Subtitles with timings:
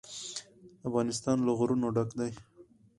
[0.87, 2.31] افغانستان له غرونه ډک دی.